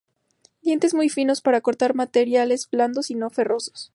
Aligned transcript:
Dientes 0.63 0.95
muy 0.95 1.09
finos, 1.09 1.41
para 1.41 1.61
cortar 1.61 1.93
materiales 1.93 2.67
blandos 2.71 3.11
y 3.11 3.13
no 3.13 3.29
ferrosos. 3.29 3.89